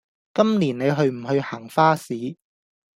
[0.33, 2.15] 今年你去唔去行花市